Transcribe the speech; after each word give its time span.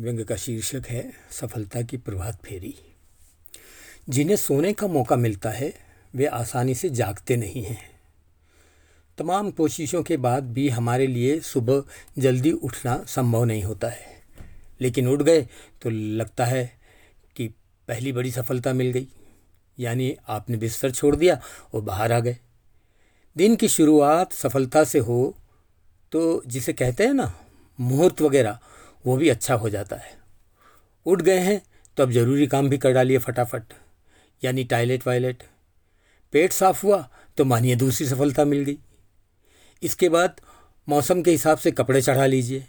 व्यंग 0.00 0.24
का 0.24 0.36
शीर्षक 0.36 0.82
है, 0.88 1.12
सफलता 1.30 1.82
की 1.82 1.96
प्रभात 1.96 2.44
फेरी। 2.44 2.74
जिन्हें 4.08 4.36
सोने 4.36 4.72
का 4.72 4.86
मौका 4.86 5.16
मिलता 5.16 5.50
है, 5.50 5.74
वे 6.14 6.26
आसानी 6.26 6.74
से 6.74 6.88
जागते 6.88 7.36
नहीं 7.36 7.62
हैं। 7.62 8.00
तमाम 9.18 9.50
कोशिशों 9.50 10.02
के 10.02 10.16
बाद 10.16 10.44
भी 10.44 10.68
हमारे 10.68 11.06
लिए 11.06 11.40
सुबह 11.40 11.82
जल्दी 12.18 12.52
उठना 12.52 13.04
संभव 13.06 13.44
नहीं 13.44 13.62
होता 13.62 13.88
है। 13.88 14.22
लेकिन 14.80 15.08
उठ 15.08 15.22
गए 15.22 15.42
तो 15.82 15.90
लगता 15.90 16.44
है 16.44 16.80
कि 17.36 17.48
पहली 17.88 18.12
बड़ी 18.12 18.30
सफलता 18.30 18.72
मिल 18.72 18.92
गई। 18.92 19.08
यानी 19.78 20.16
आपने 20.28 20.56
बिस्तर 20.56 20.90
छोड़ 20.90 21.16
दिया 21.16 21.40
और 21.74 21.80
बाहर 21.80 22.12
आ 22.12 22.20
गए। 22.20 22.38
दिन 23.36 23.56
की 23.56 23.68
शुरुआत 23.68 24.32
सफलता 24.32 24.84
से 24.84 24.98
हो 24.98 25.36
तो 26.12 26.42
जिसे 26.46 26.72
कहते 26.72 27.06
हैं 27.06 27.14
ना, 27.14 27.40
मुहूर्त 27.80 28.20
वगैरह 28.20 28.58
वो 29.04 29.16
भी 29.16 29.28
अच्छा 29.28 29.54
हो 29.54 29.68
जाता 29.68 29.96
है। 29.96 30.18
उठ 31.06 31.22
गए 31.22 31.38
हैं 31.38 31.60
तो 31.96 32.02
अब 32.02 32.10
ज़रूरी 32.12 32.46
काम 32.46 32.68
भी 32.68 32.78
कर 32.78 32.92
डालिए 32.92 33.18
फटाफट। 33.18 33.72
यानी 34.42 34.64
टॉयलेट 34.64 35.06
वायलेट 35.06 35.42
पेट 36.32 36.52
साफ़ 36.52 36.86
हुआ 36.86 37.08
तो 37.38 37.44
मानिए 37.44 37.76
दूसरी 37.76 38.06
सफलता 38.06 38.44
मिल 38.44 38.64
गई। 38.64 38.78
इसके 39.82 40.08
बाद 40.08 40.40
मौसम 40.88 41.22
के 41.22 41.30
हिसाब 41.30 41.58
से 41.58 41.70
कपड़े 41.70 42.02
चढ़ा 42.02 42.26
लीजिए 42.26 42.64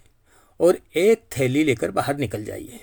और 0.59 0.77
एक 0.97 1.23
थैली 1.37 1.63
लेकर 1.63 1.91
बाहर 1.91 2.17
निकल 2.17 2.43
जाइए। 2.45 2.79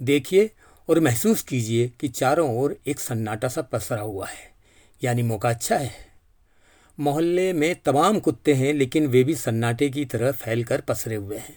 देखिए 0.00 0.50
और 0.88 1.00
महसूस 1.00 1.42
कीजिए 1.42 1.88
कि 2.00 2.08
चारों 2.08 2.50
ओर 2.58 2.76
एक 2.86 3.00
सन्नाटा 3.00 3.48
सा 3.48 3.62
पसरा 3.62 4.00
हुआ 4.00 4.26
है। 4.26 4.50
यानी 5.02 5.22
मौका 5.22 5.50
अच्छा 5.50 5.76
है। 5.76 5.94
मोहल्ले 6.98 7.52
में 7.52 7.74
तमाम 7.82 8.18
कुत्ते 8.20 8.54
हैं, 8.54 8.72
लेकिन 8.74 9.06
वे 9.06 9.24
भी 9.24 9.34
सन्नाटे 9.34 9.88
की 9.90 10.04
तरह 10.04 10.32
फैल 10.32 10.64
कर 10.64 10.80
पसरे 10.80 11.14
हुए 11.14 11.38
हैं। 11.38 11.56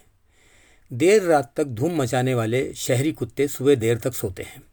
देर 0.94 1.24
रात 1.24 1.54
तक 1.58 1.64
धूम 1.64 1.96
मचाने 1.96 2.34
वाले 2.34 2.74
शहरी 2.74 3.12
कुत्ते 3.12 3.48
सुबह 3.48 3.76
देर 3.76 3.98
तक 3.98 4.14
सोते 4.14 4.44
हैं। 4.44 4.64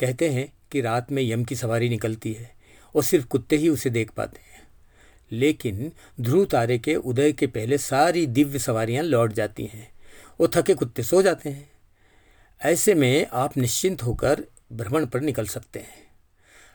कहते 0.00 0.28
हैं 0.28 0.52
कि 0.72 0.80
रात 0.80 1.12
में 1.12 1.22
यम 1.22 1.44
की 1.44 1.56
सवारी 1.56 1.88
निकलती 1.88 2.32
है 2.32 2.50
और 2.94 3.04
सिर्फ़ 3.04 3.26
कुत्ते 3.26 3.56
ही 3.56 3.68
उसे 3.68 3.90
देख 3.90 4.10
पाते 4.10 4.40
हैं। 4.40 4.62
लेकिन 5.32 5.92
ध्रुव 6.20 6.44
तारे 6.44 6.78
के 6.78 6.94
उदय 6.94 7.32
के 7.32 7.46
पहले 7.46 7.78
सारी 7.78 8.26
दिव्य 8.26 8.58
सवारियाँ 8.58 9.04
लौट 9.04 9.32
जाती 9.32 9.64
हैं 9.64 9.88
और 10.40 10.50
थके 10.54 10.74
कुत्ते 10.74 11.02
सो 11.02 11.22
जाते 11.22 11.50
हैं। 11.50 11.70
ऐसे 12.60 12.94
में 12.94 13.26
आप 13.32 13.56
निश्चिंत 13.56 14.02
होकर 14.02 14.44
भ्रमण 14.72 15.06
पर 15.06 15.20
निकल 15.20 15.46
सकते 15.46 15.78
हैं। 15.78 16.06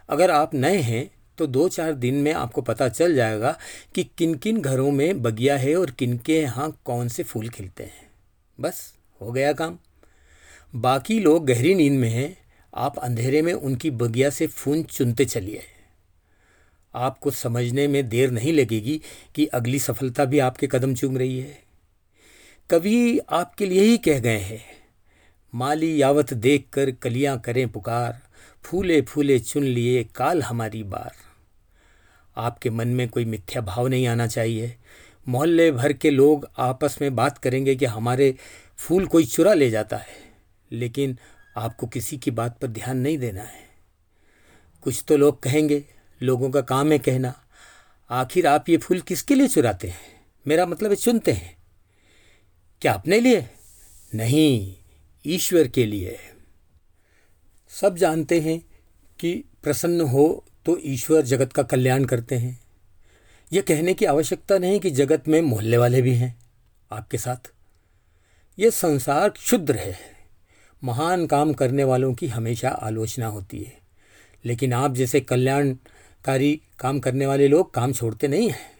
अगर 0.09 0.31
आप 0.31 0.53
नए 0.53 0.77
हैं 0.77 1.09
तो 1.37 1.47
दो 1.47 1.69
चार 1.69 1.93
दिन 1.93 2.15
में 2.15 2.33
आपको 2.33 2.61
पता 2.61 2.89
चल 2.89 3.15
जाएगा 3.15 3.57
कि 3.95 4.03
किन 4.17 4.35
किन 4.35 4.61
घरों 4.61 4.91
में 4.91 5.21
बगिया 5.21 5.57
है 5.57 5.75
और 5.75 5.91
किन 5.91 6.17
के 6.17 6.41
यहाँ 6.41 6.81
कौन 6.85 7.07
से 7.07 7.23
फूल 7.23 7.49
खिलते 7.49 7.83
हैं। 7.83 8.06
बस, 8.59 8.93
हो 9.21 9.31
गया 9.31 9.53
काम। 9.53 9.77
बाकी 10.75 11.19
लोग 11.19 11.45
गहरी 11.45 11.73
नींद 11.75 11.99
में 11.99 12.09
हैं। 12.09 12.37
आप 12.73 12.97
अंधेरे 12.99 13.41
में 13.41 13.53
उनकी 13.53 13.91
बगिया 13.91 14.29
से 14.29 14.47
फून 14.47 14.83
चुनते 14.83 15.25
चलिए। 15.25 15.61
आपको 16.93 17.31
समझने 17.31 17.87
में 17.87 18.07
देर 18.09 18.31
नहीं 18.31 18.53
लगेगी 18.53 19.01
कि 19.35 19.45
अगली 19.45 19.79
सफलता 19.79 20.25
भी 20.25 20.39
आपके 20.39 20.67
कदम 20.67 20.95
चूम 20.95 21.17
रही 21.17 21.39
है। 21.39 21.59
कभी 22.69 23.19
आपके 23.19 23.65
लिए 23.65 23.81
ही 23.81 23.97
कह 23.97 24.19
गए 24.19 24.37
हैं, 24.37 24.63
माली 25.53 26.01
यावत 26.01 26.33
देख 26.33 26.67
कर 26.73 26.91
कलियाँ 26.91 27.39
करें 27.39 27.67
पुकार 27.69 28.19
फूले 28.63 29.01
फूले 29.01 29.39
चुन 29.39 29.63
लिए 29.63 30.03
काल 30.15 30.41
हमारी 30.41 30.83
बार। 30.83 31.11
आपके 32.37 32.69
मन 32.69 32.87
में 32.87 33.07
कोई 33.09 33.25
मिथ्या 33.25 33.61
भाव 33.61 33.87
नहीं 33.87 34.07
आना 34.07 34.27
चाहिए। 34.27 34.75
मोहल्ले 35.27 35.71
भर 35.71 35.93
के 35.93 36.09
लोग 36.09 36.49
आपस 36.57 36.97
में 37.01 37.15
बात 37.15 37.37
करेंगे 37.37 37.75
कि 37.75 37.85
हमारे 37.85 38.35
फूल 38.77 39.07
कोई 39.07 39.25
चुरा 39.25 39.53
ले 39.53 39.69
जाता 39.69 39.97
है, 39.97 40.15
लेकिन 40.71 41.17
आपको 41.57 41.87
किसी 41.87 42.17
की 42.17 42.31
बात 42.31 42.57
पर 42.59 42.67
ध्यान 42.67 42.97
नहीं 42.97 43.17
देना 43.17 43.41
है। 43.41 43.65
कुछ 44.81 45.03
तो 45.07 45.17
लोग 45.17 45.41
कहेंगे, 45.43 45.83
लोगों 46.21 46.49
का 46.49 46.61
काम 46.61 46.91
है 46.91 46.99
कहना, 46.99 47.33
आखिर 48.09 48.47
आप 48.47 48.69
ये 48.69 48.77
फूल 48.77 49.01
किसके 49.01 49.35
लिए 49.35 49.47
चुराते 49.47 49.87
हैं? 49.87 50.21
मेरा 50.45 50.65
मतलब 50.65 50.89
है 50.89 50.95
चुनते 50.95 51.31
हैं। 51.31 51.55
क्या 52.81 52.93
अपने 52.93 53.19
लिए? 53.19 53.45
नहीं, 54.15 54.75
ईश्वर 55.25 55.67
के 55.67 55.85
लिए 55.85 56.17
सब 57.71 57.97
जानते 57.97 58.39
हैं 58.41 58.59
कि 59.19 59.33
प्रसन्न 59.63 60.01
हो 60.01 60.45
तो 60.65 60.77
ईश्वर 60.83 61.21
जगत 61.21 61.53
का 61.53 61.63
कल्याण 61.63 62.05
करते 62.05 62.35
हैं। 62.35 62.66
यह 63.53 63.61
कहने 63.61 63.93
की 63.93 64.05
आवश्यकता 64.05 64.57
नहीं 64.57 64.79
कि 64.79 64.89
जगत 64.89 65.27
में 65.27 65.41
मोहल्ले 65.41 65.77
वाले 65.77 66.01
भी 66.01 66.15
हैं। 66.15 66.39
आपके 66.91 67.17
साथ 67.17 67.51
यह 68.59 68.69
संसार 68.69 69.29
क्षुद्र 69.29 69.75
है। 69.75 69.99
महान 70.83 71.27
काम 71.27 71.53
करने 71.53 71.83
वालों 71.83 72.13
की 72.13 72.27
हमेशा 72.27 72.69
आलोचना 72.69 73.27
होती 73.27 73.63
है। 73.63 73.79
लेकिन 74.45 74.73
आप 74.73 74.95
जैसे 74.95 75.19
कल्याणकारी 75.19 76.61
काम 76.79 76.99
करने 76.99 77.25
वाले 77.25 77.47
लोग 77.47 77.73
काम 77.73 77.93
छोड़ते 77.93 78.27
नहीं 78.27 78.49
हैं। 78.49 78.77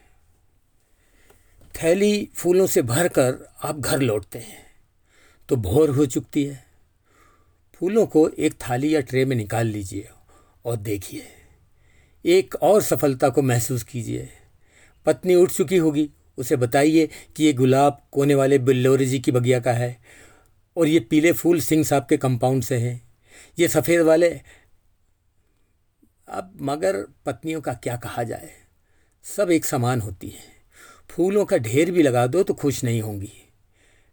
थैली 1.82 2.30
फूलों 2.34 2.66
से 2.66 2.82
भरकर 2.82 3.54
आप 3.62 3.78
घर 3.78 4.00
लौटते 4.00 4.38
हैं। 4.38 4.66
तो 5.48 5.56
भोर 5.56 5.90
हो 5.90 6.06
चुकती 6.06 6.44
है। 6.44 6.64
फूलों 7.74 8.06
को 8.06 8.28
एक 8.28 8.54
थाली 8.54 8.94
या 8.94 9.00
ट्रे 9.00 9.24
में 9.24 9.36
निकाल 9.36 9.66
लीजिए 9.66 10.08
और 10.64 10.76
देखिए। 10.76 11.22
एक 12.26 12.54
और 12.54 12.82
सफलता 12.82 13.28
को 13.28 13.42
महसूस 13.42 13.82
कीजिए। 13.82 14.28
पत्नी 15.06 15.34
उठ 15.34 15.50
चुकी 15.50 15.76
होगी। 15.76 16.10
उसे 16.38 16.56
बताइए 16.56 17.08
कि 17.36 17.44
ये 17.44 17.52
गुलाब 17.52 18.08
कोने 18.12 18.34
वाले 18.34 18.58
बिल्लोरे 18.58 19.06
जी 19.06 19.18
की 19.18 19.32
बगिया 19.32 19.60
का 19.60 19.72
है 19.72 19.98
और 20.76 20.88
ये 20.88 21.00
पीले 21.00 21.32
फूल 21.32 21.60
सिंह 21.60 21.84
साहब 21.84 22.06
के 22.08 22.16
कंपाउंड 22.16 22.62
से 22.62 22.76
हैं। 22.76 23.08
ये 23.58 23.68
सफ़ेद 23.68 24.00
वाले। 24.00 24.40
अब 26.28 26.58
मगर 26.60 27.06
पत्नियों 27.26 27.60
का 27.60 27.72
क्या 27.72 27.96
कहा 27.96 28.22
जाए? 28.22 28.50
सब 29.22 29.50
एक 29.50 29.64
समान 29.64 30.00
होती 30.00 30.28
हैं। 30.28 30.58
फूलों 31.08 31.44
का 31.44 31.56
ढेर 31.56 31.90
भी 31.90 32.02
लगा 32.02 32.26
दो 32.26 32.42
तो 32.42 32.54
खुश 32.54 32.84
नहीं 32.84 33.02
होंगी। 33.02 33.32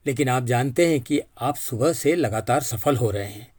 लेकिन 0.05 0.29
आप 0.29 0.45
जानते 0.45 0.87
हैं 0.87 1.01
कि 1.01 1.21
आप 1.37 1.55
सुबह 1.55 1.93
से 1.93 2.15
लगातार 2.15 2.61
सफल 2.61 2.95
हो 2.95 3.11
रहे 3.11 3.27
हैं 3.27 3.53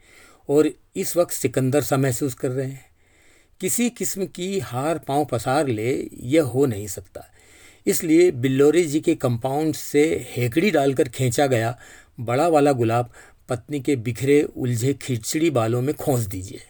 और 0.48 0.70
इस 0.97 1.16
वक्त 1.16 1.32
सिकंदर 1.32 1.82
सा 1.82 1.97
महसूस 1.97 2.34
कर 2.34 2.50
रहे 2.50 2.66
हैं। 2.66 2.85
किसी 3.60 3.90
किस्म 3.90 4.26
की 4.26 4.58
हार 4.58 4.98
पाँव 4.98 5.24
पसार 5.24 5.68
ले, 5.68 6.10
यह 6.20 6.42
हो 6.42 6.66
नहीं 6.66 6.86
सकता। 6.86 7.32
इसलिए 7.86 8.30
बिल्लोरे 8.30 8.84
जी 8.84 9.00
के 9.00 9.14
कंपाउंड 9.14 9.74
से 9.74 10.26
हेकड़ी 10.30 10.70
डालकर 10.70 11.08
खींचा 11.08 11.46
गया, 11.46 11.78
बड़ा 12.20 12.48
वाला 12.48 12.72
गुलाब 12.72 13.12
पत्नी 13.48 13.80
के 13.80 13.96
बिखरे 13.96 14.42
उलझे 14.42 14.94
खिचड़ी 14.94 15.50
बालों 15.50 15.82
में 15.82 15.94
खोस 15.94 16.20
दीजिए। 16.20 16.60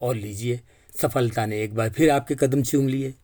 और 0.00 0.14
लीजिए, 0.16 0.60
सफलता 1.02 1.46
ने 1.46 1.62
एक 1.62 1.74
बार 1.74 1.90
फिर 1.90 2.10
आपके 2.10 2.34
कदम 2.34 2.62
चूम 2.62 2.88
लिए। 2.88 3.14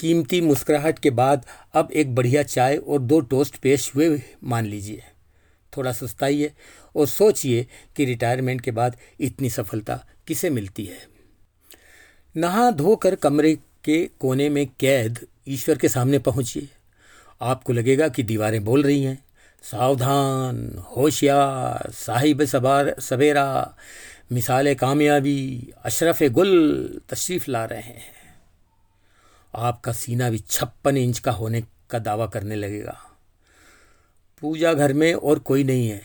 कीमती 0.00 0.40
मुस्कुराहट 0.40 0.98
के 0.98 1.10
बाद 1.10 1.46
अब 1.74 1.92
एक 1.92 2.14
बढ़िया 2.14 2.42
चाय 2.42 2.76
और 2.76 2.98
दो 2.98 3.20
टोस्ट 3.20 3.56
पेश 3.56 3.92
हुए 3.94 4.22
मान 4.44 4.66
लीजिए। 4.66 5.02
थोड़ा 5.76 5.92
सुस्ताइए 5.92 6.52
और 6.96 7.06
सोचिए 7.06 7.66
कि 7.96 8.04
रिटायरमेंट 8.04 8.60
के 8.60 8.70
बाद 8.70 8.96
इतनी 9.20 9.50
सफलता 9.50 10.06
किसे 10.26 10.50
मिलती 10.50 10.84
है। 10.84 11.15
नहा 12.36 12.70
धोकर 12.70 13.14
कमरे 13.14 13.54
के 13.84 14.10
कोने 14.20 14.48
में 14.48 14.66
कैद 14.80 15.26
ईश्वर 15.48 15.78
के 15.78 15.88
सामने 15.88 16.18
पहुंचिए 16.18 16.68
आपको 17.40 17.72
लगेगा 17.72 18.08
कि 18.08 18.22
दीवारें 18.22 18.64
बोल 18.64 18.82
रही 18.82 19.04
हैं। 19.04 19.24
सावधान, 19.62 20.78
होशियार, 20.96 21.90
साहिब 21.90 22.44
सबार 22.44 22.96
सवेरा, 23.00 23.76
मिसाल 24.32 24.74
कामयाबी, 24.74 25.72
अशरफ 25.84 26.22
गुल 26.22 27.00
तशरीफ़ 27.08 27.50
ला 27.50 27.64
रहे 27.64 27.80
हैं। 27.80 28.14
आपका 29.54 29.92
सीना 29.92 30.30
भी 30.30 30.38
छप्पन 30.38 30.96
इंच 30.96 31.18
का 31.18 31.32
होने 31.32 31.62
का 31.90 31.98
दावा 31.98 32.26
करने 32.26 32.54
लगेगा। 32.54 33.00
पूजा 34.40 34.74
घर 34.74 34.92
में 34.92 35.14
और 35.14 35.38
कोई 35.38 35.64
नहीं 35.64 35.88
है। 35.88 36.02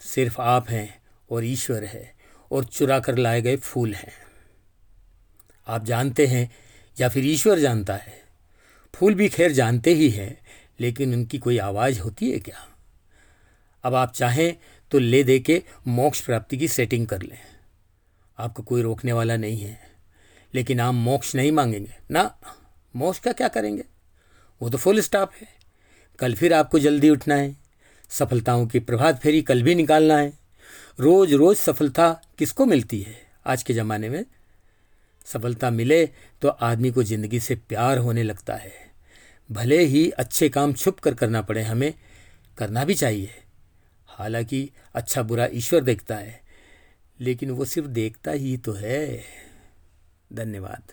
सिर्फ़ 0.00 0.40
आप 0.40 0.70
हैं 0.70 1.02
और 1.30 1.44
ईश्वर 1.44 1.84
है 1.84 2.14
और 2.52 2.64
चुरा 2.64 3.00
कर 3.00 3.16
लाए 3.18 3.42
गए 3.42 3.56
फूल 3.56 3.94
हैं। 3.94 4.29
आप 5.70 5.84
जानते 5.84 6.26
हैं 6.26 6.50
या 7.00 7.08
फिर 7.08 7.26
ईश्वर 7.26 7.58
जानता 7.58 7.94
है? 7.94 8.20
फूल 8.94 9.14
भी 9.14 9.28
खैर 9.28 9.52
जानते 9.52 9.94
ही 9.94 10.10
हैं, 10.10 10.38
लेकिन 10.80 11.14
उनकी 11.14 11.38
कोई 11.38 11.58
आवाज़ 11.58 12.00
होती 12.00 12.30
है 12.30 12.38
क्या? 12.38 12.66
अब 13.84 13.94
आप 13.94 14.12
चाहें 14.12 14.56
तो 14.90 14.98
ले 14.98 15.22
दे 15.24 15.38
के 15.38 15.62
मोक्ष 15.86 16.20
प्राप्ति 16.20 16.56
की 16.56 16.68
सेटिंग 16.68 17.06
कर 17.06 17.22
लें। 17.22 17.38
आपको 18.38 18.62
कोई 18.62 18.82
रोकने 18.82 19.12
वाला 19.12 19.36
नहीं 19.36 19.58
है, 19.58 19.80
लेकिन 20.54 20.80
आप 20.80 20.94
मोक्ष 20.94 21.34
नहीं 21.34 21.52
मांगेंगे। 21.52 21.94
ना, 22.10 22.38
मोक्ष 22.96 23.18
का 23.18 23.32
क्या 23.32 23.48
करेंगे? 23.48 23.84
वो 24.60 24.70
तो 24.70 24.78
फुल 24.78 25.00
स्टॉप 25.00 25.32
है। 25.40 25.48
कल 26.18 26.34
फिर 26.34 26.54
आपको 26.54 26.78
जल्दी 26.78 27.10
उठना 27.10 27.34
है। 27.34 27.56
सफलताओं 28.10 28.66
की 28.66 28.78
प्रभात 28.78 29.20
फेरी 29.20 29.42
कल 29.42 29.62
भी 29.62 29.74
निकालना 29.74 30.16
है। 30.16 30.32
रोज़ 31.00 31.34
रोज़ 31.34 31.58
सफलता 31.58 32.10
किसको 32.38 32.66
मिलती 32.66 33.00
है 33.02 33.16
आज 33.46 33.62
के 33.62 33.74
ज़माने 33.74 34.08
में? 34.08 34.24
सफलता 35.26 35.70
मिले 35.70 36.04
तो 36.42 36.48
आदमी 36.48 36.90
को 36.90 37.02
ज़िंदगी 37.02 37.40
से 37.40 37.54
प्यार 37.68 37.98
होने 37.98 38.22
लगता 38.22 38.54
है। 38.54 38.72
भले 39.50 39.78
ही 39.84 40.08
अच्छे 40.10 40.48
काम 40.48 40.72
छुप 40.72 40.98
कर 40.98 41.14
करना 41.14 41.42
पड़े, 41.42 41.62
हमें 41.62 41.94
करना 42.58 42.84
भी 42.84 42.94
चाहिए। 42.94 43.30
हालाँकि 44.08 44.68
अच्छा 44.94 45.22
बुरा 45.22 45.48
ईश्वर 45.52 45.80
देखता 45.80 46.16
है, 46.16 46.40
लेकिन 47.20 47.50
वो 47.50 47.64
सिर्फ़ 47.64 47.88
देखता 47.88 48.30
ही 48.30 48.56
तो 48.56 48.72
है। 48.72 49.22
धन्यवाद। 50.30 50.92